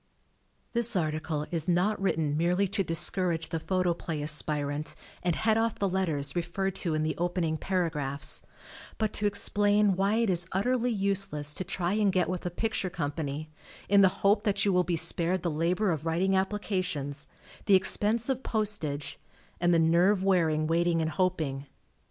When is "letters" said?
5.87-6.35